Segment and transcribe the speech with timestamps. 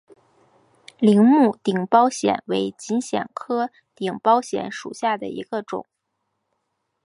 [0.97, 5.85] 铃木顶苞藓为锦藓科顶苞藓属下的一个种。